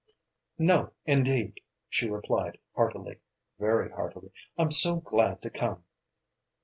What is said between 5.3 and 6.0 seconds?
to come."